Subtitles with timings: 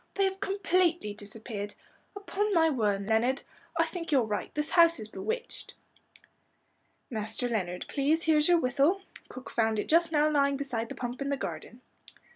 [0.15, 1.75] "They have completely disappeared.
[2.15, 3.43] Upon my word, Leonard,
[3.77, 5.75] I think you're right, this house is bewitched."
[7.11, 9.03] "Master Leonard, please, here's your whistle.
[9.29, 11.81] Cook found it just now lying beside the pump in the garden."